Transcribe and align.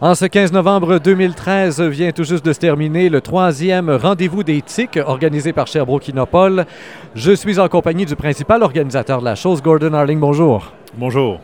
En 0.00 0.14
ce 0.14 0.26
15 0.26 0.52
novembre 0.52 1.00
2013 1.00 1.80
vient 1.80 2.12
tout 2.12 2.22
juste 2.22 2.44
de 2.44 2.52
se 2.52 2.60
terminer 2.60 3.08
le 3.08 3.20
troisième 3.20 3.90
rendez-vous 3.90 4.44
des 4.44 4.62
TIC 4.62 5.00
organisé 5.04 5.52
par 5.52 5.66
Sherbrooke 5.66 6.06
Innopol. 6.06 6.66
Je 7.16 7.32
suis 7.32 7.58
en 7.58 7.68
compagnie 7.68 8.06
du 8.06 8.14
principal 8.14 8.62
organisateur 8.62 9.18
de 9.18 9.24
la 9.24 9.34
chose, 9.34 9.60
Gordon 9.60 9.94
Harling. 9.94 10.20
Bonjour. 10.20 10.72
Bonjour. 10.96 11.40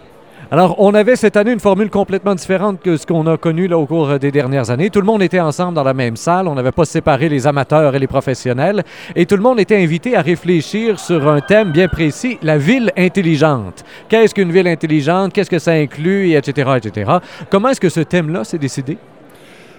Alors, 0.50 0.76
on 0.78 0.94
avait 0.94 1.16
cette 1.16 1.36
année 1.36 1.52
une 1.52 1.60
formule 1.60 1.90
complètement 1.90 2.34
différente 2.34 2.80
que 2.80 2.96
ce 2.96 3.06
qu'on 3.06 3.26
a 3.26 3.36
connu 3.36 3.66
là, 3.66 3.78
au 3.78 3.86
cours 3.86 4.18
des 4.18 4.30
dernières 4.30 4.70
années. 4.70 4.90
Tout 4.90 5.00
le 5.00 5.06
monde 5.06 5.22
était 5.22 5.40
ensemble 5.40 5.74
dans 5.74 5.82
la 5.82 5.94
même 5.94 6.16
salle. 6.16 6.48
On 6.48 6.54
n'avait 6.54 6.72
pas 6.72 6.84
séparé 6.84 7.28
les 7.28 7.46
amateurs 7.46 7.94
et 7.94 7.98
les 7.98 8.06
professionnels. 8.06 8.82
Et 9.16 9.26
tout 9.26 9.36
le 9.36 9.42
monde 9.42 9.58
était 9.58 9.82
invité 9.82 10.16
à 10.16 10.22
réfléchir 10.22 11.00
sur 11.00 11.28
un 11.28 11.40
thème 11.40 11.72
bien 11.72 11.88
précis, 11.88 12.38
la 12.42 12.58
ville 12.58 12.92
intelligente. 12.96 13.84
Qu'est-ce 14.08 14.34
qu'une 14.34 14.52
ville 14.52 14.68
intelligente? 14.68 15.32
Qu'est-ce 15.32 15.50
que 15.50 15.58
ça 15.58 15.72
inclut? 15.72 16.28
Et 16.28 16.36
etc., 16.36 16.70
etc. 16.76 17.10
Comment 17.50 17.70
est-ce 17.70 17.80
que 17.80 17.88
ce 17.88 18.00
thème-là 18.00 18.44
s'est 18.44 18.58
décidé? 18.58 18.98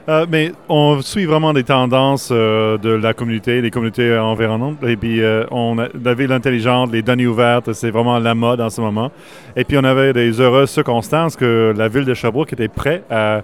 Euh, 0.07 0.27
mais 0.29 0.51
on 0.69 1.01
suit 1.01 1.25
vraiment 1.25 1.51
des 1.51 1.63
tendances 1.63 2.29
euh, 2.31 2.77
de 2.77 2.91
la 2.91 3.15
communauté, 3.15 3.61
les 3.61 3.71
communautés 3.71 4.15
environnantes. 4.15 4.83
Et 4.83 4.95
puis, 4.97 5.21
euh, 5.21 5.45
on 5.49 5.79
a, 5.79 5.87
la 6.03 6.13
ville 6.13 6.31
intelligente, 6.31 6.91
les 6.91 7.01
données 7.01 7.25
ouvertes, 7.25 7.73
c'est 7.73 7.89
vraiment 7.89 8.19
la 8.19 8.35
mode 8.35 8.61
en 8.61 8.69
ce 8.69 8.81
moment. 8.81 9.11
Et 9.55 9.63
puis, 9.63 9.77
on 9.79 9.83
avait 9.83 10.13
des 10.13 10.39
heureuses 10.39 10.69
circonstances 10.69 11.35
que 11.35 11.73
la 11.75 11.87
ville 11.87 12.05
de 12.05 12.13
Sherbrooke 12.13 12.53
était 12.53 12.67
prête 12.67 13.03
à, 13.09 13.41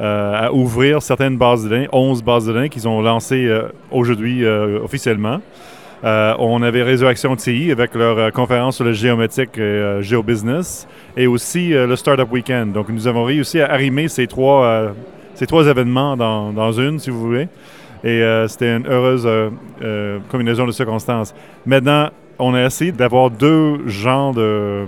à 0.00 0.50
ouvrir 0.52 1.02
certaines 1.02 1.36
bases 1.36 1.64
de 1.64 1.68
données, 1.68 1.88
11 1.92 2.22
bases 2.22 2.46
de 2.46 2.54
données 2.54 2.68
qu'ils 2.70 2.88
ont 2.88 3.02
lancées 3.02 3.50
aujourd'hui 3.90 4.46
officiellement. 4.46 5.40
on 6.04 6.62
avait 6.62 6.84
Résurrection 6.84 7.34
TI 7.34 7.72
avec 7.72 7.94
leur 7.94 8.32
conférence 8.32 8.76
sur 8.76 8.84
le 8.84 8.92
géométrique 8.92 9.58
et 9.58 9.98
géobusiness 10.02 10.86
et 11.16 11.26
aussi 11.26 11.70
le 11.70 11.96
Startup 11.96 12.30
Weekend. 12.30 12.72
Donc, 12.72 12.90
nous 12.90 13.08
avons 13.08 13.24
réussi 13.24 13.60
à 13.60 13.72
arrimer 13.72 14.06
ces 14.06 14.28
trois 14.28 14.92
c'est 15.38 15.46
trois 15.46 15.68
événements 15.68 16.16
dans, 16.16 16.72
une, 16.72 16.98
si 16.98 17.10
vous 17.10 17.20
voulez. 17.20 17.46
Et 18.02 18.08
euh, 18.08 18.48
c'était 18.48 18.76
une 18.76 18.88
heureuse 18.88 19.22
euh, 19.24 19.50
euh, 19.82 20.18
combinaison 20.28 20.66
de 20.66 20.72
circonstances. 20.72 21.32
Maintenant, 21.64 22.10
on 22.40 22.54
a 22.54 22.64
essayé 22.64 22.90
d'avoir 22.90 23.30
deux 23.30 23.86
genres 23.86 24.34
de, 24.34 24.86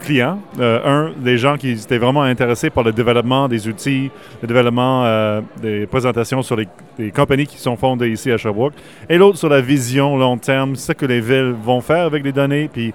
clients. 0.00 0.40
un, 0.60 1.10
des 1.16 1.38
gens 1.38 1.56
qui 1.56 1.70
étaient 1.70 1.98
vraiment 1.98 2.22
intéressés 2.22 2.70
par 2.70 2.82
le 2.82 2.92
développement 2.92 3.48
des 3.48 3.68
outils, 3.68 4.10
le 4.40 4.48
développement 4.48 5.40
des 5.60 5.86
présentations 5.86 6.42
sur 6.42 6.54
les, 6.56 6.68
compagnies 7.10 7.46
qui 7.46 7.58
sont 7.58 7.76
fondées 7.76 8.10
ici 8.10 8.30
à 8.30 8.36
Sherbrooke. 8.36 8.74
Et 9.08 9.18
l'autre 9.18 9.36
sur 9.38 9.48
la 9.48 9.60
vision 9.60 10.16
long 10.16 10.36
terme, 10.36 10.76
ce 10.76 10.92
que 10.92 11.06
les 11.06 11.20
villes 11.20 11.56
vont 11.60 11.80
faire 11.80 12.04
avec 12.06 12.22
les 12.22 12.30
données, 12.30 12.70
puis 12.72 12.94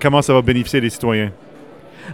comment 0.00 0.22
ça 0.22 0.32
va 0.32 0.40
bénéficier 0.40 0.80
les 0.80 0.90
citoyens. 0.90 1.32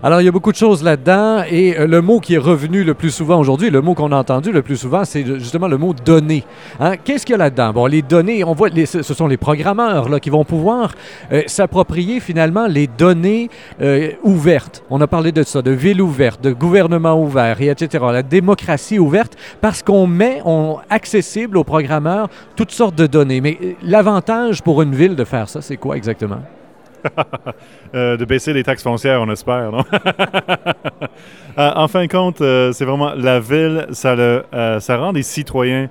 Alors, 0.03 0.21
il 0.21 0.25
y 0.25 0.29
a 0.29 0.33
beaucoup 0.33 0.53
de 0.53 0.57
choses 0.57 0.83
là-dedans 0.83 1.45
et 1.48 1.79
euh, 1.79 1.87
le 1.87 2.01
mot 2.01 2.19
qui 2.19 2.35
est 2.35 2.39
revenu 2.39 2.83
le 2.83 2.95
plus 2.95 3.11
souvent 3.11 3.39
aujourd'hui, 3.39 3.71
le 3.71 3.81
mot 3.81 3.95
qu'on 3.95 4.11
a 4.11 4.17
entendu 4.17 4.51
le 4.51 4.62
plus 4.62 4.77
souvent, 4.77 5.05
c'est 5.05 5.25
justement 5.39 5.69
le 5.69 5.79
mot 5.79 5.93
données. 5.93 6.45
Hein? 6.81 6.97
Qu'est-ce 6.97 7.27
qu'il 7.27 7.35
y 7.35 7.37
a 7.37 7.39
là-dedans? 7.39 7.73
Bon, 7.73 7.87
les 7.87 8.03
données, 8.03 8.43
on 8.43 8.55
voit, 8.55 8.69
ce 8.70 9.03
sont 9.03 9.27
les 9.27 9.37
programmeurs 9.37 10.09
là, 10.09 10.19
qui 10.19 10.31
vont 10.31 10.45
pouvoir 10.45 10.93
euh, 11.33 11.43
s'approprier 11.47 12.20
finalement 12.20 12.67
les 12.67 12.87
données 12.87 13.51
euh, 13.81 14.13
ouvertes. 14.23 14.83
On 14.91 15.01
a 15.01 15.07
parlé 15.07 15.31
de 15.31 15.43
ça, 15.43 15.63
de 15.63 15.70
ville 15.70 16.01
ouverte, 16.01 16.43
de 16.43 16.53
gouvernement 16.53 17.20
ouvert, 17.20 17.61
et 17.61 17.69
etc. 17.69 18.05
La 18.13 18.23
démocratie 18.23 18.98
ouverte 18.98 19.37
parce 19.61 19.83
qu'on 19.83 20.07
met 20.07 20.41
on, 20.45 20.79
accessible 20.91 21.57
aux 21.59 21.65
programmeurs 21.65 22.29
toutes 22.57 22.73
sortes 22.73 22.95
de 22.95 23.07
données. 23.07 23.41
Mais 23.41 23.77
l'avantage 23.83 24.63
pour 24.63 24.83
une 24.83 24.95
ville 24.95 25.17
de 25.17 25.25
faire 25.25 25.48
ça, 25.48 25.61
c'est 25.61 25.77
quoi 25.77 25.97
exactement? 25.97 26.41
Euh, 27.95 28.17
de 28.17 28.25
baisser 28.25 28.55
les 28.55 28.64
taxes 28.64 28.83
foncières, 28.83 29.20
on 29.20 29.31
espère, 29.31 29.70
non? 29.70 29.84
Euh, 31.58 31.70
en 31.75 31.86
fin 31.86 32.06
de 32.06 32.11
compte, 32.11 32.41
euh, 32.41 32.72
c'est 32.72 32.86
vraiment 32.86 33.12
la 33.14 33.39
ville, 33.39 33.86
ça, 33.91 34.14
le, 34.14 34.42
ça 34.81 34.97
rend 34.97 35.12
les 35.12 35.23
citoyens 35.23 35.91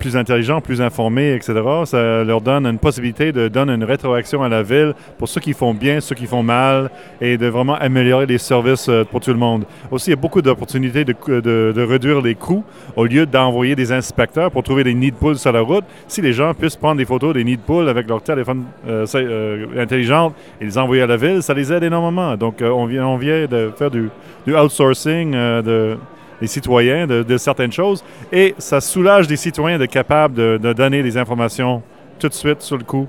plus 0.00 0.16
intelligents, 0.16 0.60
plus 0.60 0.80
informés, 0.80 1.34
etc. 1.34 1.60
Ça 1.84 2.24
leur 2.24 2.40
donne 2.40 2.66
une 2.66 2.78
possibilité 2.78 3.30
de 3.30 3.46
donner 3.46 3.74
une 3.74 3.84
rétroaction 3.84 4.42
à 4.42 4.48
la 4.48 4.62
ville 4.62 4.94
pour 5.18 5.28
ceux 5.28 5.40
qui 5.40 5.52
font 5.52 5.74
bien, 5.74 6.00
ceux 6.00 6.16
qui 6.16 6.26
font 6.26 6.42
mal, 6.42 6.90
et 7.20 7.36
de 7.36 7.46
vraiment 7.46 7.74
améliorer 7.74 8.26
les 8.26 8.38
services 8.38 8.88
euh, 8.88 9.04
pour 9.04 9.20
tout 9.20 9.30
le 9.30 9.38
monde. 9.38 9.64
Aussi, 9.90 10.08
il 10.08 10.14
y 10.14 10.18
a 10.18 10.20
beaucoup 10.20 10.42
d'opportunités 10.42 11.04
de, 11.04 11.14
de, 11.40 11.82
réduire 11.82 12.20
les 12.22 12.34
coûts 12.34 12.64
au 12.96 13.04
lieu 13.04 13.26
d'envoyer 13.26 13.76
des 13.76 13.92
inspecteurs 13.92 14.50
pour 14.50 14.62
trouver 14.62 14.82
des 14.84 14.94
nids 14.94 15.12
de 15.12 15.16
poules 15.16 15.38
sur 15.38 15.52
la 15.52 15.60
route. 15.60 15.84
Si 16.08 16.22
les 16.22 16.32
gens 16.32 16.54
puissent 16.54 16.76
prendre 16.76 16.96
des 16.96 17.04
photos 17.04 17.34
des 17.34 17.44
nids 17.44 17.58
de 17.58 17.62
poules 17.62 17.88
avec 17.88 18.08
leur 18.08 18.22
téléphone 18.22 18.64
euh, 18.88 19.06
euh, 19.14 19.82
intelligent 19.82 20.32
et 20.60 20.64
les 20.64 20.78
envoyer 20.78 21.02
à 21.02 21.06
la 21.06 21.18
ville, 21.18 21.42
ça 21.42 21.52
les 21.52 21.70
aide 21.70 21.82
énormément. 21.82 22.36
Donc, 22.36 22.62
on, 22.62 22.86
vient, 22.86 23.06
on 23.06 23.18
vient 23.18 23.46
de 23.46 23.70
faire 23.76 23.90
du, 23.90 24.08
du 24.46 24.56
outsourcing 24.56 25.32
de 25.32 25.98
les 26.40 26.46
citoyens 26.46 27.06
de, 27.06 27.36
certaines 27.38 27.72
choses. 27.72 28.04
Et 28.32 28.54
ça 28.58 28.80
soulage 28.80 29.28
les 29.28 29.36
citoyens 29.36 29.78
d'être 29.78 29.90
capables 29.90 30.34
de, 30.34 30.58
de 30.60 30.72
donner 30.72 31.02
des 31.02 31.16
informations 31.16 31.82
tout 32.18 32.28
de 32.28 32.34
suite 32.34 32.62
sur 32.62 32.76
le 32.76 32.84
coup 32.84 33.08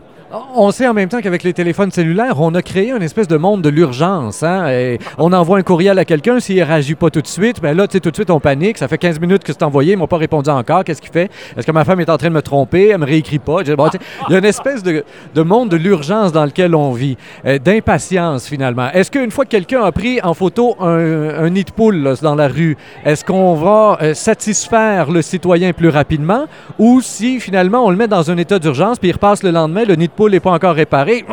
on 0.56 0.72
sait 0.72 0.88
en 0.88 0.94
même 0.94 1.10
temps 1.10 1.22
qu'avec 1.22 1.44
les 1.44 1.54
téléphones 1.54 1.92
cellulaires, 1.92 2.40
on 2.40 2.54
a 2.56 2.62
créé 2.62 2.92
une 2.92 3.04
espèce 3.04 3.28
de 3.28 3.38
monde 3.38 3.62
de 3.62 3.70
l'urgence. 3.70 4.44
Hein? 4.44 4.98
on 5.18 5.34
envoie 5.34 5.58
un 5.58 5.62
courriel 5.64 6.00
à 6.00 6.06
quelqu'un, 6.06 6.40
s'il 6.40 6.58
ne 6.58 6.64
réagit 6.64 6.96
pas 6.96 7.10
tout 7.10 7.22
de 7.22 7.28
suite, 7.28 7.62
ben 7.62 7.76
là, 7.76 7.88
tout 7.88 8.00
de 8.00 8.16
suite, 8.16 8.30
on 8.30 8.40
panique. 8.40 8.78
Ça 8.78 8.88
fait 8.88 8.98
15 8.98 9.20
minutes 9.20 9.44
que 9.44 9.52
c'est 9.52 9.64
envoyé, 9.64 9.94
il 9.94 9.96
ne 9.96 10.02
m'a 10.02 10.08
pas 10.08 10.18
répondu 10.18 10.50
encore. 10.50 10.84
Qu'est-ce 10.84 11.02
qu'il 11.02 11.12
fait? 11.12 11.30
Est-ce 11.58 11.66
que 11.66 11.72
ma 11.72 11.84
femme 11.86 12.00
est 12.00 12.10
en 12.10 12.18
train 12.18 12.30
de 12.30 12.34
me 12.34 12.42
tromper? 12.42 12.90
Elle 12.90 13.00
me 13.00 13.06
réécrit 13.06 13.40
pas? 13.40 13.62
il 13.62 13.70
y 13.70 14.36
a 14.36 14.38
une 14.38 14.46
espèce 14.46 14.84
de, 14.84 15.04
monde 15.42 15.70
de 15.70 15.78
l'urgence 15.78 16.32
dans 16.32 16.46
lequel 16.46 16.76
on 16.76 16.92
vit, 16.92 17.18
euh, 17.46 17.58
d'impatience 17.58 18.48
finalement. 18.48 18.90
Est-ce 18.92 19.12
qu'une 19.12 19.32
fois 19.32 19.46
que 19.46 19.50
quelqu'un 19.50 19.84
a 19.84 19.92
pris 19.92 20.22
en 20.22 20.34
photo 20.34 20.76
un, 20.80 21.50
nid 21.50 21.64
de 21.64 21.72
poule 21.72 22.14
dans 22.22 22.36
la 22.36 22.48
rue, 22.48 22.78
est-ce 23.06 23.26
qu'on 23.26 23.56
va 23.56 23.98
euh, 24.02 24.14
satisfaire 24.14 25.12
le 25.12 25.22
citoyen 25.22 25.74
plus 25.74 25.90
rapidement? 25.90 26.46
Ou 26.80 27.02
si 27.02 27.40
finalement 27.40 27.86
on 27.86 27.90
le 27.90 27.98
met 27.98 28.08
dans 28.08 28.32
un 28.32 28.38
état 28.38 28.60
d'urgence 28.60 29.00
puis 29.00 29.10
il 29.10 29.14
repasse 29.14 29.44
le 29.44 29.52
lendemain, 29.52 29.84
le 29.84 29.96
nid 29.96 30.08
de 30.08 30.12
n'est 30.30 30.40
pas 30.40 30.52
encore 30.52 30.76
réparé. 30.76 31.26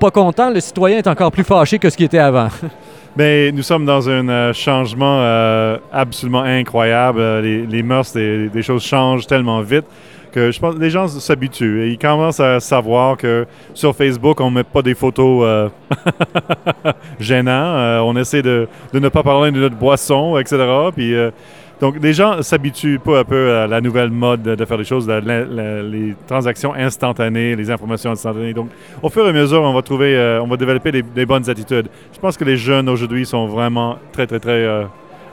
Pas 0.00 0.10
content, 0.10 0.50
le 0.50 0.60
citoyen 0.60 0.98
est 0.98 1.06
encore 1.06 1.32
plus 1.32 1.44
fâché 1.44 1.78
que 1.78 1.90
ce 1.90 1.96
qui 1.96 2.04
était 2.04 2.18
avant. 2.18 2.48
Mais 3.16 3.52
nous 3.52 3.62
sommes 3.62 3.84
dans 3.84 4.08
un 4.08 4.28
euh, 4.28 4.52
changement 4.52 5.20
euh, 5.20 5.78
absolument 5.92 6.42
incroyable. 6.42 7.20
Euh, 7.20 7.40
les, 7.40 7.64
les 7.64 7.82
mœurs, 7.84 8.12
des, 8.12 8.62
choses 8.62 8.82
changent 8.82 9.28
tellement 9.28 9.60
vite 9.60 9.84
que 10.32 10.50
je 10.50 10.58
pense 10.58 10.74
que 10.74 10.80
les 10.80 10.90
gens 10.90 11.06
s'habituent. 11.06 11.88
Ils 11.88 11.98
commencent 11.98 12.40
à 12.40 12.58
savoir 12.58 13.16
que 13.16 13.46
sur 13.72 13.94
Facebook, 13.94 14.40
on 14.40 14.50
ne 14.50 14.56
met 14.56 14.64
pas 14.64 14.82
des 14.82 14.96
photos 14.96 15.70
gênantes. 17.20 18.02
on 18.04 18.16
essaie 18.16 18.42
de, 18.42 18.66
de, 18.92 18.98
ne 18.98 19.08
pas 19.10 19.22
parler 19.22 19.52
de 19.52 19.60
notre 19.60 19.76
boisson, 19.76 20.36
etc. 20.36 20.58
Puis 20.92 21.14
donc, 21.80 21.96
les 22.00 22.12
gens 22.12 22.40
s'habituent 22.42 23.00
peu 23.02 23.18
à 23.18 23.24
peu 23.24 23.56
à 23.56 23.66
la 23.66 23.80
nouvelle 23.80 24.10
mode 24.10 24.42
de 24.42 24.64
faire 24.64 24.76
les 24.76 24.84
choses, 24.84 25.08
les 25.08 26.14
transactions 26.26 26.72
instantanées, 26.72 27.56
les 27.56 27.70
informations 27.70 28.12
instantanées. 28.12 28.54
Donc, 28.54 28.70
au 29.02 29.08
fur 29.08 29.26
et 29.26 29.30
à 29.30 29.32
mesure, 29.32 29.62
on 29.62 29.72
va 29.72 29.82
trouver, 29.82 30.16
euh, 30.16 30.40
on 30.40 30.46
va 30.46 30.56
développer 30.56 30.92
des, 30.92 31.26
bonnes 31.26 31.50
attitudes. 31.50 31.88
Je 32.12 32.18
pense 32.20 32.36
que 32.36 32.44
les 32.44 32.56
jeunes 32.56 32.88
aujourd'hui 32.88 33.26
sont 33.26 33.46
vraiment 33.46 33.98
très, 34.12 34.26
très, 34.26 34.38
très 34.38 34.64
euh, 34.64 34.84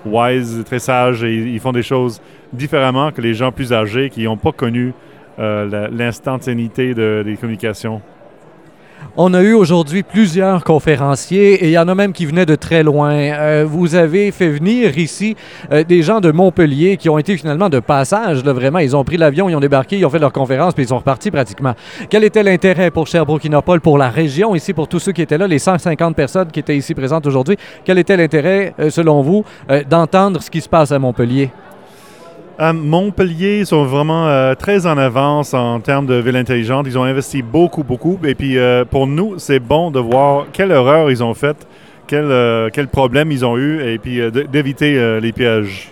wise, 0.06 0.64
très 0.66 0.80
sages 0.80 1.24
et 1.24 1.34
ils 1.34 1.60
font 1.60 1.72
des 1.72 1.84
choses 1.84 2.22
différemment 2.52 3.12
que 3.12 3.22
les 3.22 3.36
gens 3.36 3.52
plus 3.52 3.72
âgés 3.72 4.10
qui 4.10 4.24
n'ont 4.24 4.38
pas 4.38 4.52
connu 4.52 4.94
euh, 5.40 5.88
l'instantanéité 5.92 6.94
des 6.96 7.38
communications. 7.40 8.02
On 9.18 9.34
a 9.34 9.42
eu 9.42 9.52
aujourd'hui 9.52 10.04
plusieurs 10.04 10.64
conférenciers 10.64 11.56
et 11.56 11.66
il 11.66 11.72
y 11.72 11.78
en 11.78 11.90
a 11.90 11.96
même 11.96 12.14
qui 12.14 12.26
venaient 12.26 12.46
de 12.46 12.56
très 12.56 12.82
loin. 12.82 13.12
Euh, 13.12 13.66
vous 13.68 13.96
avez 13.96 14.32
fait 14.32 14.48
venir 14.48 14.98
ici 14.98 15.36
euh, 15.70 15.84
des 15.84 16.02
gens 16.02 16.22
de 16.22 16.32
Montpellier 16.32 16.96
qui 16.96 17.10
ont 17.10 17.18
été 17.18 17.36
finalement 17.36 17.68
de 17.68 17.82
passage, 17.82 18.46
là, 18.46 18.54
vraiment. 18.54 18.80
Ils 18.80 18.96
ont 18.96 19.04
pris 19.04 19.18
l'avion, 19.18 19.50
ils 19.50 19.56
ont 19.56 19.60
débarqué, 19.60 19.98
ils 19.98 20.06
ont 20.06 20.10
fait 20.10 20.18
leur 20.18 20.32
conférence 20.32 20.74
puis 20.74 20.86
ils 20.86 20.88
sont 20.88 20.98
repartis 20.98 21.30
pratiquement. 21.30 21.74
Quel 22.10 22.24
était 22.24 22.42
l'intérêt 22.42 22.90
pour 22.90 23.06
Sherbrooke-Innopol, 23.06 23.82
pour 23.82 23.98
la 23.98 24.10
région 24.10 24.56
ici, 24.56 24.72
pour 24.72 24.88
tous 24.88 25.00
ceux 25.00 25.12
qui 25.12 25.22
étaient 25.22 25.38
là, 25.38 25.46
les 25.46 25.60
150 25.60 26.16
personnes 26.16 26.50
qui 26.50 26.62
étaient 26.62 26.78
ici 26.78 26.96
présentes 26.96 27.28
aujourd'hui? 27.28 27.58
Quel 27.84 27.98
était 27.98 28.16
l'intérêt, 28.16 28.74
euh, 28.80 28.90
selon 28.90 29.22
vous, 29.22 29.44
d'entendre 29.90 30.42
ce 30.42 30.50
qui 30.50 30.62
se 30.62 30.70
passe 30.70 30.94
à 30.94 31.00
Montpellier? 31.00 31.50
Montpellier 32.74 33.66
sont 33.66 33.86
vraiment 33.86 34.28
euh, 34.28 34.54
très 34.54 34.86
en 34.86 34.96
avance 34.96 35.56
en 35.56 35.80
termes 35.80 36.06
de 36.06 36.14
ville 36.14 36.36
intelligente. 36.36 36.86
Ils 36.88 36.98
ont 36.98 37.04
investi 37.04 37.42
beaucoup, 37.42 37.84
beaucoup. 37.84 38.20
Et 38.24 38.36
puis 38.36 38.58
euh, 38.58 38.86
pour 38.86 39.08
nous, 39.08 39.40
c'est 39.40 39.60
bon 39.60 39.90
de 39.90 40.00
voir 40.00 40.46
quelle 40.54 40.70
erreur 40.70 41.10
ils 41.10 41.24
ont 41.24 41.34
faite, 41.34 41.68
quel, 42.06 42.26
euh, 42.26 42.70
quel 42.72 42.88
problème 42.88 43.32
ils 43.32 43.44
ont 43.44 43.58
eu, 43.58 43.82
et 43.82 43.98
puis 43.98 44.20
d'éviter 44.52 45.20
les 45.20 45.32
pièges. 45.32 45.92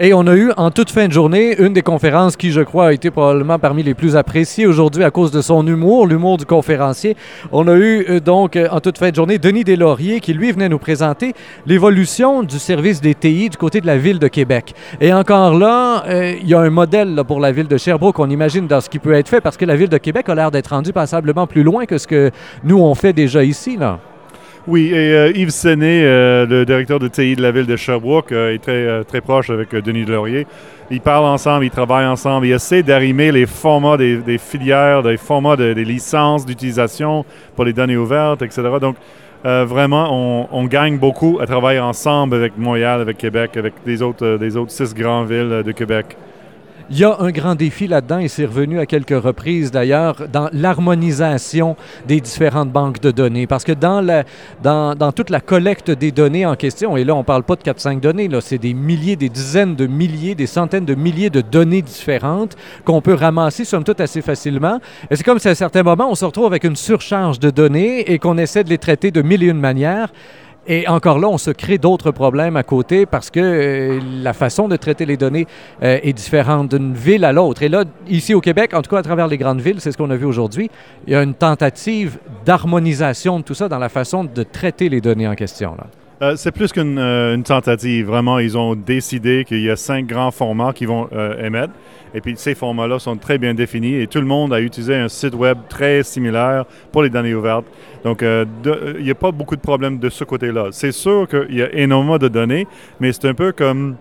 Et 0.00 0.14
on 0.14 0.28
a 0.28 0.36
eu 0.36 0.52
en 0.56 0.70
toute 0.70 0.92
fin 0.92 1.08
de 1.08 1.12
journée 1.12 1.56
une 1.58 1.72
des 1.72 1.82
conférences 1.82 2.36
qui, 2.36 2.52
je 2.52 2.60
crois, 2.60 2.86
a 2.86 2.92
été 2.92 3.10
probablement 3.10 3.58
parmi 3.58 3.82
les 3.82 3.94
plus 3.94 4.14
appréciées 4.14 4.64
aujourd'hui 4.64 5.02
à 5.02 5.10
cause 5.10 5.32
de 5.32 5.40
son 5.40 5.66
humour, 5.66 6.06
l'humour 6.06 6.36
du 6.36 6.46
conférencier. 6.46 7.16
On 7.50 7.66
a 7.66 7.74
eu 7.74 8.06
euh, 8.08 8.20
donc 8.20 8.54
euh, 8.54 8.68
en 8.70 8.78
toute 8.78 8.96
fin 8.96 9.10
de 9.10 9.16
journée 9.16 9.38
Denis 9.38 9.64
Deslauriers 9.64 10.20
qui, 10.20 10.34
lui, 10.34 10.52
venait 10.52 10.68
nous 10.68 10.78
présenter 10.78 11.34
l'évolution 11.66 12.44
du 12.44 12.60
service 12.60 13.00
des 13.00 13.16
TI 13.16 13.50
du 13.50 13.56
côté 13.56 13.80
de 13.80 13.88
la 13.88 13.96
ville 13.96 14.20
de 14.20 14.28
Québec. 14.28 14.72
Et 15.00 15.12
encore 15.12 15.58
là, 15.58 16.04
euh, 16.06 16.36
il 16.40 16.48
y 16.48 16.54
a 16.54 16.60
un 16.60 16.70
modèle 16.70 17.20
pour 17.26 17.40
la 17.40 17.50
ville 17.50 17.66
de 17.66 17.76
Sherbrooke 17.76 18.14
qu'on 18.14 18.30
imagine 18.30 18.68
dans 18.68 18.80
ce 18.80 18.88
qui 18.88 19.00
peut 19.00 19.14
être 19.14 19.28
fait 19.28 19.40
parce 19.40 19.56
que 19.56 19.64
la 19.64 19.74
ville 19.74 19.88
de 19.88 19.98
Québec 19.98 20.28
a 20.28 20.36
l'air 20.36 20.52
d'être 20.52 20.68
rendue 20.68 20.92
passablement 20.92 21.48
plus 21.48 21.64
loin 21.64 21.86
que 21.86 21.98
ce 21.98 22.06
que 22.06 22.30
nous 22.62 22.78
on 22.78 22.94
fait 22.94 23.12
déjà 23.12 23.42
ici. 23.42 23.76
Là. 23.76 23.98
Oui, 24.70 24.90
et 24.92 25.14
euh, 25.14 25.32
Yves 25.34 25.48
Séné, 25.48 26.02
euh, 26.04 26.44
le 26.44 26.66
directeur 26.66 26.98
de 26.98 27.08
TI 27.08 27.34
de 27.36 27.40
la 27.40 27.52
ville 27.52 27.64
de 27.64 27.74
Sherbrooke, 27.74 28.32
euh, 28.32 28.52
est 28.52 28.58
très, 28.58 29.02
très 29.04 29.22
proche 29.22 29.48
avec 29.48 29.70
Denis 29.74 30.04
Laurier. 30.04 30.46
Ils 30.90 31.00
parlent 31.00 31.24
ensemble, 31.24 31.64
ils 31.64 31.70
travaillent 31.70 32.04
ensemble, 32.04 32.44
ils 32.46 32.52
essaient 32.52 32.82
d'arrimer 32.82 33.32
les 33.32 33.46
formats 33.46 33.96
des, 33.96 34.36
filières, 34.36 35.02
des 35.02 35.16
formats 35.16 35.56
des 35.56 35.74
licences 35.86 36.44
d'utilisation 36.44 37.24
pour 37.56 37.64
les 37.64 37.72
données 37.72 37.96
ouvertes, 37.96 38.42
etc. 38.42 38.62
Donc, 38.78 38.96
vraiment, 39.42 40.08
on, 40.10 40.48
on, 40.52 40.66
gagne 40.66 40.98
beaucoup 40.98 41.38
à 41.40 41.46
travailler 41.46 41.80
ensemble 41.80 42.36
avec 42.36 42.58
Montréal, 42.58 43.00
avec 43.00 43.16
Québec, 43.16 43.56
avec 43.56 43.72
les 43.86 44.02
autres, 44.02 44.36
les 44.38 44.54
autres 44.54 44.72
six 44.72 44.92
grandes 44.92 45.30
villes 45.30 45.62
de 45.64 45.72
Québec. 45.72 46.14
Il 46.90 46.98
y 46.98 47.04
a 47.04 47.16
un 47.20 47.30
grand 47.30 47.54
défi 47.54 47.86
là-dedans, 47.86 48.18
et 48.18 48.28
c'est 48.28 48.46
revenu 48.46 48.78
à 48.78 48.86
quelques 48.86 49.10
reprises 49.10 49.70
d'ailleurs, 49.70 50.26
dans 50.32 50.48
l'harmonisation 50.54 51.76
des 52.06 52.18
différentes 52.18 52.70
banques 52.70 53.00
de 53.00 53.10
données. 53.10 53.46
Parce 53.46 53.64
que 53.64 53.72
dans, 53.72 54.00
la, 54.00 54.24
dans, 54.62 54.94
dans, 54.94 55.12
toute 55.12 55.28
la 55.28 55.42
collecte 55.42 55.90
des 55.90 56.12
données 56.12 56.46
en 56.46 56.56
question, 56.56 56.96
et 56.96 57.04
là 57.04 57.14
on 57.14 57.18
ne 57.18 57.24
parle 57.24 57.42
pas 57.42 57.56
de 57.56 57.62
4-5 57.62 58.00
données, 58.00 58.28
là, 58.28 58.40
c'est 58.40 58.56
des 58.56 58.72
milliers, 58.72 59.16
des 59.16 59.28
dizaines 59.28 59.76
de 59.76 59.86
milliers, 59.86 60.34
des 60.34 60.46
centaines 60.46 60.86
de 60.86 60.94
milliers 60.94 61.28
de 61.28 61.42
données 61.42 61.82
différentes 61.82 62.56
qu'on 62.86 63.02
peut 63.02 63.12
ramasser, 63.12 63.66
somme 63.66 63.84
toute, 63.84 64.00
assez 64.00 64.22
facilement. 64.22 64.80
Et 65.10 65.16
c'est 65.16 65.24
comme 65.24 65.38
si 65.38 65.48
à 65.48 65.54
certains 65.54 65.82
moments, 65.82 66.10
on 66.10 66.14
se 66.14 66.24
retrouve 66.24 66.46
avec 66.46 66.64
une 66.64 66.76
surcharge 66.76 67.38
de 67.38 67.50
données 67.50 68.10
et 68.10 68.18
qu'on 68.18 68.38
essaie 68.38 68.64
de 68.64 68.70
les 68.70 68.78
traiter 68.78 69.10
de 69.10 69.20
mille 69.20 69.42
et 69.42 69.48
une 69.48 69.60
manières. 69.60 70.10
Et 70.70 70.86
encore 70.86 71.18
là, 71.18 71.28
on 71.28 71.38
se 71.38 71.50
crée 71.50 71.78
d'autres 71.78 72.10
problèmes 72.10 72.56
à 72.56 72.62
côté 72.62 73.06
parce 73.06 73.30
que 73.30 73.40
euh, 73.40 74.00
la 74.22 74.34
façon 74.34 74.68
de 74.68 74.76
traiter 74.76 75.06
les 75.06 75.16
données 75.16 75.46
euh, 75.82 75.98
est 76.02 76.12
différente 76.12 76.74
d'une 76.74 76.92
ville 76.92 77.24
à 77.24 77.32
l'autre. 77.32 77.62
Et 77.62 77.70
là, 77.70 77.84
ici 78.06 78.34
au 78.34 78.42
Québec, 78.42 78.74
en 78.74 78.82
tout 78.82 78.90
cas 78.90 78.98
à 78.98 79.02
travers 79.02 79.28
les 79.28 79.38
grandes 79.38 79.62
villes, 79.62 79.80
c'est 79.80 79.92
ce 79.92 79.96
qu'on 79.96 80.10
a 80.10 80.16
vu 80.16 80.26
aujourd'hui, 80.26 80.70
il 81.06 81.14
y 81.14 81.16
a 81.16 81.22
une 81.22 81.34
tentative 81.34 82.18
d'harmonisation 82.44 83.38
de 83.38 83.44
tout 83.44 83.54
ça 83.54 83.68
dans 83.70 83.78
la 83.78 83.88
façon 83.88 84.24
de 84.24 84.42
traiter 84.42 84.90
les 84.90 85.00
données 85.00 85.26
en 85.26 85.34
question. 85.34 85.74
Là. 85.74 85.86
Euh, 86.20 86.34
c'est 86.36 86.50
plus 86.50 86.72
qu'une 86.72 87.42
tentative. 87.44 88.06
Vraiment, 88.06 88.38
ils 88.38 88.58
ont 88.58 88.74
décidé 88.74 89.44
qu'il 89.46 89.60
y 89.60 89.70
a 89.70 89.76
cinq 89.76 90.06
grands 90.06 90.32
formats 90.32 90.72
qui 90.72 90.84
vont 90.84 91.08
émettre. 91.40 91.72
Et 92.14 92.20
puis 92.20 92.34
ces 92.36 92.54
formats-là 92.54 92.98
sont 92.98 93.16
très 93.16 93.38
bien 93.38 93.54
définis 93.54 93.94
et 93.96 94.06
tout 94.06 94.20
le 94.20 94.26
monde 94.26 94.52
a 94.52 94.60
utilisé 94.60 94.94
un 94.94 95.08
site 95.08 95.34
web 95.34 95.58
très 95.68 96.02
similaire 96.02 96.64
pour 96.92 97.02
les 97.02 97.10
données 97.10 97.34
ouvertes. 97.34 97.66
Donc, 98.04 98.22
euh, 98.22 98.44
il 98.98 99.04
n'y 99.04 99.10
a 99.10 99.14
pas 99.14 99.32
beaucoup 99.32 99.56
de 99.56 99.60
problèmes 99.60 99.98
de 99.98 100.08
ce 100.08 100.24
côté-là. 100.24 100.68
C'est 100.70 100.92
sûr 100.92 101.28
qu'il 101.28 101.54
y 101.56 101.62
a 101.62 101.72
énormément 101.74 102.18
de 102.18 102.28
données, 102.28 102.66
mais 103.00 103.12
c'est 103.12 103.26
un 103.26 103.34
peu 103.34 103.52
comme 103.52 103.96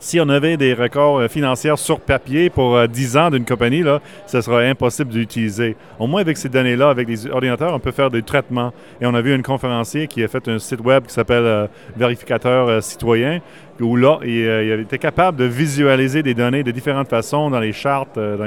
si 0.00 0.18
on 0.20 0.28
avait 0.28 0.56
des 0.56 0.74
records 0.74 1.20
euh, 1.20 1.28
financiers 1.28 1.76
sur 1.76 2.00
papier 2.00 2.50
pour 2.50 2.88
10 2.88 3.16
euh, 3.16 3.20
ans 3.20 3.30
d'une 3.30 3.44
compagnie, 3.44 3.82
là, 3.82 4.00
ce 4.26 4.40
sera 4.40 4.60
impossible 4.60 5.10
d'utiliser. 5.10 5.76
Au 5.98 6.06
moins, 6.06 6.20
avec 6.20 6.36
ces 6.36 6.48
données-là, 6.48 6.90
avec 6.90 7.08
les 7.08 7.26
ordinateurs, 7.28 7.72
on 7.72 7.78
peut 7.78 7.92
faire 7.92 8.10
des 8.10 8.22
traitements. 8.22 8.72
Et 9.00 9.06
on 9.06 9.14
a 9.14 9.20
vu 9.20 9.32
un 9.32 9.42
conférencier 9.42 10.08
qui 10.08 10.24
a 10.24 10.28
fait 10.28 10.48
un 10.48 10.58
site 10.58 10.80
web 10.80 11.04
qui 11.06 11.14
s'appelle 11.14 11.68
Vérificateur 11.96 12.82
citoyen, 12.82 13.40
où 13.80 13.94
là, 13.96 14.18
il, 14.24 14.80
était 14.80 14.98
capable 14.98 15.38
de 15.38 15.44
visualiser 15.44 16.22
des 16.22 16.34
données 16.34 16.62
de 16.62 16.70
différentes 16.70 17.08
façons 17.08 17.50
dans 17.50 17.60
les 17.60 17.72
chartes, 17.72 18.18
dans 18.18 18.46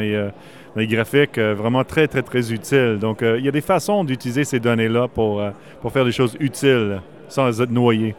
les 0.75 0.87
graphiques 0.87 1.37
euh, 1.37 1.53
vraiment 1.53 1.83
très, 1.83 2.07
très, 2.07 2.21
très 2.21 2.51
utiles. 2.51 2.97
Donc, 2.99 3.21
euh, 3.21 3.37
il 3.37 3.45
y 3.45 3.47
a 3.47 3.51
des 3.51 3.61
façons 3.61 4.03
d'utiliser 4.03 4.43
ces 4.43 4.59
données-là 4.59 5.07
pour, 5.07 5.41
euh, 5.41 5.51
pour 5.81 5.91
faire 5.91 6.05
des 6.05 6.11
choses 6.11 6.35
utiles 6.39 7.01
sans 7.29 7.61
être 7.61 7.71
noyé. 7.71 8.15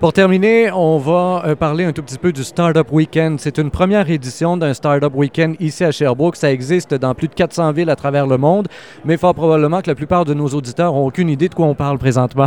Pour 0.00 0.12
terminer, 0.12 0.70
on 0.70 0.98
va 0.98 1.56
parler 1.56 1.84
un 1.84 1.92
tout 1.92 2.04
petit 2.04 2.18
peu 2.18 2.32
du 2.32 2.44
Startup 2.44 2.86
Weekend. 2.92 3.40
C'est 3.40 3.58
une 3.58 3.68
première 3.68 4.08
édition 4.08 4.56
d'un 4.56 4.72
Startup 4.72 5.12
Weekend 5.12 5.56
ici 5.58 5.82
à 5.82 5.90
Sherbrooke. 5.90 6.36
Ça 6.36 6.52
existe 6.52 6.94
dans 6.94 7.16
plus 7.16 7.26
de 7.26 7.34
400 7.34 7.72
villes 7.72 7.90
à 7.90 7.96
travers 7.96 8.28
le 8.28 8.38
monde, 8.38 8.68
mais 9.04 9.16
fort 9.16 9.34
probablement 9.34 9.80
que 9.82 9.90
la 9.90 9.96
plupart 9.96 10.24
de 10.24 10.34
nos 10.34 10.46
auditeurs 10.46 10.92
n'ont 10.92 11.06
aucune 11.06 11.28
idée 11.28 11.48
de 11.48 11.54
quoi 11.54 11.66
on 11.66 11.74
parle 11.74 11.98
présentement. 11.98 12.46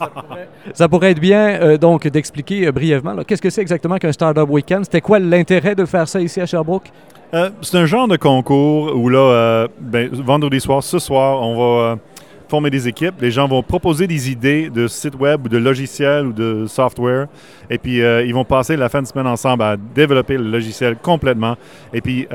Ça 0.72 0.88
pourrait 0.88 1.10
être 1.10 1.20
bien 1.20 1.76
donc 1.76 2.08
d'expliquer 2.08 2.72
brièvement 2.72 3.14
qu'est-ce 3.26 3.42
que 3.42 3.50
c'est 3.50 3.60
exactement 3.60 3.98
qu'un 3.98 4.12
Startup 4.12 4.48
Weekend? 4.48 4.84
C'était 4.84 5.02
quoi 5.02 5.18
l'intérêt 5.18 5.74
de 5.74 5.84
faire 5.84 6.08
ça 6.08 6.22
ici 6.22 6.40
à 6.40 6.46
Sherbrooke? 6.46 6.90
Euh, 7.32 7.50
c'est 7.62 7.78
un 7.78 7.86
genre 7.86 8.08
de 8.08 8.16
concours 8.16 8.96
où 8.96 9.08
là, 9.08 9.18
euh, 9.18 9.68
ben, 9.78 10.08
vendredi 10.12 10.60
soir, 10.60 10.82
ce 10.82 10.98
soir, 10.98 11.40
on 11.42 11.54
va 11.56 11.92
euh, 11.92 11.96
former 12.50 12.70
des 12.70 12.88
équipes. 12.88 13.14
Les 13.20 13.30
gens 13.30 13.48
vont 13.48 13.62
proposer 13.62 14.06
des 14.06 14.30
idées 14.30 14.68
de 14.68 14.86
sites 14.88 15.18
web 15.18 15.46
ou 15.46 15.48
de 15.48 15.56
logiciels 15.56 16.26
ou 16.26 16.32
de 16.32 16.66
software. 16.66 17.28
Et 17.70 17.78
puis, 17.78 17.98
ils 17.98 18.34
vont 18.34 18.44
passer 18.44 18.76
la 18.76 18.88
fin 18.88 19.00
de 19.00 19.06
semaine 19.06 19.26
ensemble 19.26 19.62
à 19.62 19.76
développer 19.76 20.36
le 20.36 20.50
logiciel 20.50 20.96
complètement. 20.96 21.56
Et 21.94 22.00
puis, 22.00 22.26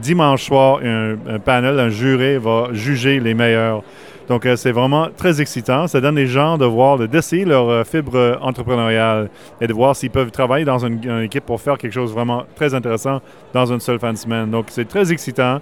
dimanche 0.00 0.44
soir, 0.44 0.80
un, 0.82 1.38
panel, 1.44 1.78
un 1.78 1.90
juré 1.90 2.38
va 2.38 2.68
juger 2.72 3.20
les 3.20 3.34
meilleurs. 3.34 3.82
Donc, 4.28 4.46
euh, 4.46 4.56
c'est 4.56 4.72
vraiment 4.72 5.08
très 5.16 5.40
excitant. 5.40 5.86
Ça 5.86 6.00
donne 6.00 6.16
les 6.16 6.26
gens 6.26 6.56
de 6.58 6.64
voir, 6.64 6.98
d'essayer 7.08 7.44
leur 7.44 7.68
euh, 7.68 7.84
fibre 7.84 8.38
entrepreneuriale 8.40 9.28
et 9.60 9.66
de 9.66 9.72
voir 9.72 9.96
s'ils 9.96 10.10
peuvent 10.10 10.30
travailler 10.30 10.64
dans 10.64 10.78
une, 10.78 11.22
équipe 11.22 11.44
pour 11.44 11.60
faire 11.60 11.78
quelque 11.78 11.92
chose 11.92 12.12
vraiment 12.12 12.44
très 12.54 12.74
intéressant 12.74 13.20
dans 13.52 13.66
une 13.66 13.80
seule 13.80 13.98
fin 13.98 14.12
de 14.12 14.18
semaine. 14.18 14.50
Donc, 14.50 14.66
c'est 14.68 14.88
très 14.88 15.12
excitant. 15.12 15.60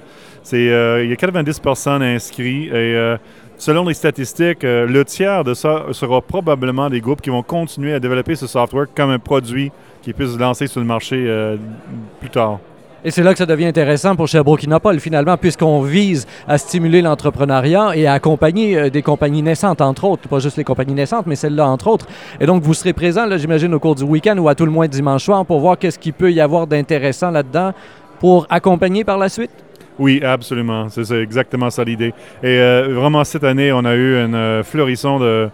Euh, 0.52 1.00
il 1.02 1.10
y 1.10 1.12
a 1.12 1.16
90 1.16 1.60
personnes 1.60 2.02
inscrites 2.02 2.72
et 2.72 3.16
selon 3.60 3.84
les 3.86 3.94
statistiques, 3.94 4.62
le 4.62 5.02
tiers 5.04 5.44
de 5.44 5.54
ça 5.54 5.84
sera 5.92 6.20
probablement 6.20 6.90
des 6.90 7.00
groupes 7.00 7.20
qui 7.20 7.30
vont 7.30 7.42
continuer 7.42 7.94
à 7.94 8.00
développer 8.00 8.34
ce 8.34 8.46
software 8.46 8.86
comme 8.94 9.10
un 9.10 9.18
produit 9.18 9.70
qui 10.02 10.12
puisse 10.12 10.32
se 10.32 10.38
lancer 10.38 10.66
sur 10.66 10.80
le 10.80 10.86
marché 10.86 11.56
plus 12.20 12.30
tard. 12.30 12.58
Et 13.02 13.10
c'est 13.10 13.22
là 13.22 13.32
que 13.32 13.38
ça 13.38 13.46
devient 13.46 13.66
intéressant 13.66 14.14
pour 14.14 14.28
Sherbrooke 14.28 14.62
Innopol, 14.62 15.00
finalement, 15.00 15.38
puisqu'on 15.38 15.80
vise 15.80 16.26
à 16.46 16.58
stimuler 16.58 17.00
l'entrepreneuriat 17.00 17.96
et 17.96 18.06
à 18.06 18.12
accompagner 18.12 18.76
euh, 18.76 18.90
des 18.90 19.00
compagnies 19.00 19.40
naissantes, 19.40 19.80
entre 19.80 20.04
autres, 20.04 20.28
pas 20.28 20.38
juste 20.38 20.58
les 20.58 20.64
compagnies 20.64 20.92
naissantes, 20.92 21.26
mais 21.26 21.34
celles-là, 21.34 21.66
entre 21.66 21.86
autres. 21.86 22.06
Et 22.40 22.46
donc, 22.46 22.62
vous 22.62 22.74
serez 22.74 22.92
présent, 22.92 23.24
j'imagine, 23.38 23.72
au 23.72 23.78
cours 23.78 23.94
du 23.94 24.02
week-end 24.02 24.36
ou 24.36 24.50
à 24.50 24.54
tout 24.54 24.66
le 24.66 24.70
moins 24.70 24.86
dimanche 24.86 25.24
soir 25.24 25.46
pour 25.46 25.60
voir 25.60 25.78
qu'est-ce 25.78 25.98
qu'il 25.98 26.12
peut 26.12 26.30
y 26.30 26.42
avoir 26.42 26.66
d'intéressant 26.66 27.30
là-dedans 27.30 27.72
pour 28.18 28.46
accompagner 28.50 29.02
par 29.02 29.16
la 29.16 29.30
suite? 29.30 29.50
Oui, 30.00 30.20
absolument. 30.24 30.88
C'est 30.88 31.22
exactement 31.22 31.70
ça 31.70 31.84
l'idée. 31.84 32.12
Et 32.42 32.58
euh, 32.58 32.88
vraiment, 32.90 33.22
cette 33.22 33.44
année, 33.44 33.70
on 33.70 33.84
a 33.84 33.94
eu 33.94 34.16
un 34.16 34.34
euh, 34.34 34.62
fleurissant 34.64 35.20
de, 35.20 35.50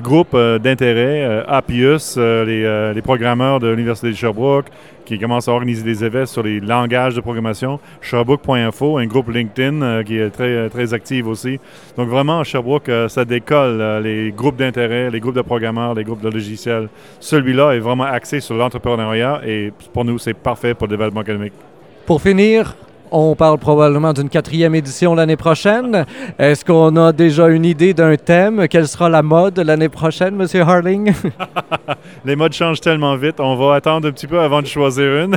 groupes 0.00 0.34
d'intérêt, 0.34 1.44
Appius, 1.46 2.16
les, 2.16 3.02
programmeurs 3.02 3.60
de 3.60 3.68
l'Université 3.68 4.08
de 4.08 4.14
Sherbrooke, 4.14 4.70
qui 5.04 5.18
commence 5.18 5.48
à 5.48 5.52
organiser 5.52 5.82
des 5.82 6.04
événements 6.04 6.26
sur 6.26 6.42
les 6.42 6.60
langages 6.60 7.14
de 7.14 7.20
programmation. 7.20 7.78
Sherbrooke.info, 8.00 8.98
un 8.98 9.06
groupe 9.06 9.28
LinkedIn 9.28 9.82
euh, 9.82 10.02
qui 10.02 10.18
est 10.18 10.30
très, 10.30 10.48
euh, 10.48 10.68
très 10.68 10.94
actif 10.94 11.26
aussi. 11.26 11.58
Donc 11.96 12.08
vraiment, 12.08 12.42
Sherbrooke, 12.44 12.88
euh, 12.88 13.08
ça 13.08 13.24
décolle 13.24 14.02
les 14.02 14.32
groupes 14.32 14.56
d'intérêt, 14.56 15.10
les 15.10 15.20
groupes 15.20 15.34
de 15.34 15.42
programmeurs, 15.42 15.94
les 15.94 16.04
groupes 16.04 16.22
de 16.22 16.28
logiciels. 16.28 16.88
Celui-là 17.20 17.72
est 17.72 17.80
vraiment 17.80 18.04
axé 18.04 18.40
sur 18.40 18.54
l'entrepreneuriat 18.56 19.42
et 19.46 19.72
pour 19.92 20.04
nous, 20.04 20.18
c'est 20.18 20.34
parfait 20.34 20.74
pour 20.74 20.86
le 20.86 20.96
développement 20.96 21.22
économique. 21.22 21.54
Pour 22.06 22.20
finir, 22.20 22.76
on 23.14 23.36
parle 23.36 23.58
probablement 23.58 24.12
d'une 24.12 24.28
quatrième 24.28 24.74
édition 24.74 25.14
l'année 25.14 25.36
prochaine. 25.36 26.04
Est-ce 26.38 26.64
qu'on 26.64 26.96
a 26.96 27.12
déjà 27.12 27.46
une 27.46 27.64
idée 27.64 27.94
d'un 27.94 28.16
thème? 28.16 28.66
Quelle 28.68 28.88
sera 28.88 29.08
la 29.08 29.22
mode 29.22 29.58
l'année 29.60 29.88
prochaine, 29.88 30.40
M. 30.40 30.60
Harling? 30.60 31.14
Les 32.24 32.34
modes 32.34 32.52
changent 32.52 32.80
tellement 32.80 33.16
vite. 33.16 33.36
On 33.38 33.54
va 33.54 33.76
attendre 33.76 34.08
un 34.08 34.12
petit 34.12 34.26
peu 34.26 34.40
avant 34.40 34.60
de 34.60 34.66
choisir 34.66 35.24
une. 35.24 35.36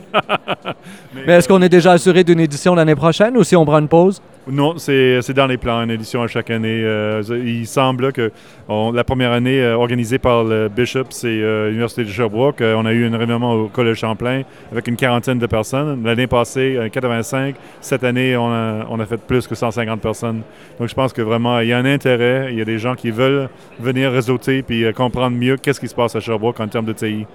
Mais, 1.14 1.34
est-ce 1.34 1.48
qu'on 1.48 1.62
est 1.62 1.70
déjà 1.70 1.92
assuré 1.92 2.24
d'une 2.24 2.40
édition 2.40 2.74
l'année 2.74 2.96
prochaine 2.96 3.38
ou 3.38 3.44
si 3.44 3.56
on 3.56 3.64
prend 3.64 3.80
une 3.80 3.88
pause? 3.88 4.22
Non, 4.50 4.77
c'est 4.77 5.34
dans 5.34 5.48
les 5.48 5.58
plans, 5.58 5.82
une 5.84 5.92
édition 5.92 6.22
à 6.22 6.27
chaque 6.27 6.50
année. 6.50 6.82
Euh, 6.84 7.22
il 7.46 7.68
semble 7.68 8.13
que 8.13 8.32
la 8.70 9.04
première 9.04 9.34
année 9.34 9.62
euh, 9.62 9.75
organisée 9.75 10.20
par 10.20 10.46
le 10.46 10.70
Bishop, 10.70 11.08
c'est 11.10 11.27
euh, 11.27 11.68
l'Université 11.68 12.06
de 12.06 12.10
Sherbrooke. 12.10 12.62
on 12.62 12.86
a 12.86 12.94
eu 12.94 13.06
un 13.06 13.13
événement 13.13 13.54
au 13.54 13.68
Collège 13.68 13.98
Champlain 13.98 14.44
avec 14.72 14.88
une 14.88 14.96
quarantaine 14.96 15.38
de 15.38 15.48
personnes. 15.48 16.01
L'année 16.06 16.27
passée, 16.27 16.89
85. 16.92 17.56
Cette 17.82 18.06
année, 18.06 18.38
on 18.38 18.50
a, 18.50 18.86
on 18.89 19.00
a, 19.01 19.06
fait 19.06 19.18
plus 19.18 19.48
que 19.48 19.56
150 19.56 20.00
personnes. 20.00 20.42
Donc, 20.80 20.88
je 20.88 20.96
pense 20.96 21.12
que 21.12 21.22
vraiment, 21.22 21.60
il 21.60 21.68
y 21.68 21.74
a 21.74 21.77
un 21.77 21.86
intérêt. 21.86 22.48
Il 22.51 22.58
y 22.58 22.62
a 22.62 22.66
des 22.66 22.80
gens 22.80 22.96
qui 22.96 23.12
veulent 23.12 23.50
venir 23.80 24.12
réseauter 24.12 24.62
puis 24.62 24.86
comprendre 24.94 25.36
mieux 25.36 25.58
qu'est-ce 25.58 25.80
qui 25.80 25.89
se 25.89 25.96
passe 25.96 26.16
à 26.16 26.22
Sherbrooke 26.22 26.60
en 26.62 26.68
termes 26.68 26.86
de 26.86 26.94
TI. 26.94 27.25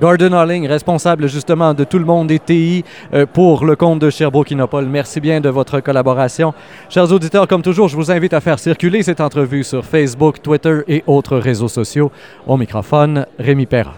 Gordon 0.00 0.32
Holling, 0.32 0.66
responsable 0.66 1.28
justement 1.28 1.74
de 1.74 1.84
tout 1.84 1.98
le 1.98 2.06
monde 2.06 2.28
des 2.28 2.38
TI 2.38 2.84
euh, 3.12 3.26
pour 3.26 3.66
le 3.66 3.76
compte 3.76 3.98
de 3.98 4.08
Sherbrooke 4.08 4.50
Innopol. 4.50 4.86
Merci 4.86 5.20
bien 5.20 5.40
de 5.40 5.50
votre 5.50 5.80
collaboration. 5.80 6.54
Chers 6.88 7.12
auditeurs, 7.12 7.46
comme 7.46 7.62
toujours, 7.62 7.88
je 7.88 7.96
vous 7.96 8.10
invite 8.10 8.32
à 8.32 8.40
faire 8.40 8.58
circuler 8.58 9.02
cette 9.02 9.20
entrevue 9.20 9.62
sur 9.62 9.84
Facebook, 9.84 10.40
Twitter 10.42 10.80
et 10.88 11.04
autres 11.06 11.36
réseaux 11.36 11.68
sociaux. 11.68 12.10
Au 12.46 12.56
microphone, 12.56 13.26
Rémi 13.38 13.66
Perra. 13.66 13.92